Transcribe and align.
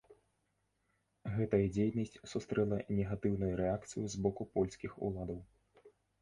Гэтая 1.35 1.59
дзейнасць 1.75 2.17
сустрэла 2.31 2.79
негатыўную 3.01 3.51
рэакцыю 3.61 4.03
з 4.15 4.23
боку 4.25 4.49
польскіх 4.57 4.97
уладаў. 5.11 5.39